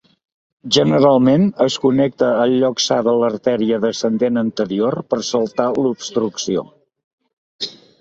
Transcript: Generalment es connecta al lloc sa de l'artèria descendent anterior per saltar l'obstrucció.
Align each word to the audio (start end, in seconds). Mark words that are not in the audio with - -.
Generalment 0.77 1.45
es 1.65 1.75
connecta 1.83 2.31
al 2.47 2.55
lloc 2.63 2.83
sa 2.87 2.99
de 3.09 3.15
l'artèria 3.25 3.81
descendent 3.85 4.43
anterior 4.45 5.01
per 5.13 5.23
saltar 5.31 5.71
l'obstrucció. 5.83 6.69